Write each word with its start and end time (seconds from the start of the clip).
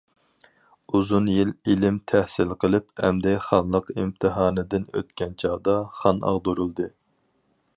ئۇزۇن 0.99 1.27
يىل 1.33 1.51
ئىلىم 1.73 1.99
تەھسىل 2.11 2.55
قىلىپ، 2.63 2.87
ئەمدى 3.09 3.33
خانلىق 3.43 3.91
ئىمتىھانىدىن 3.95 4.89
ئۆتكەن 5.01 5.37
چاغدا 5.45 5.77
خان 6.01 6.25
ئاغدۇرۇلدى. 6.31 6.89